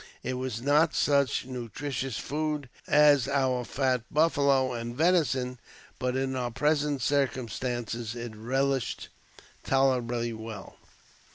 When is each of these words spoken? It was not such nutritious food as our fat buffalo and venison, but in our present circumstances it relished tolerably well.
It 0.23 0.33
was 0.33 0.63
not 0.63 0.95
such 0.95 1.45
nutritious 1.45 2.17
food 2.17 2.69
as 2.87 3.27
our 3.27 3.63
fat 3.63 4.01
buffalo 4.11 4.73
and 4.73 4.95
venison, 4.95 5.59
but 5.99 6.17
in 6.17 6.35
our 6.35 6.49
present 6.49 7.03
circumstances 7.03 8.15
it 8.15 8.35
relished 8.35 9.09
tolerably 9.63 10.33
well. 10.33 10.77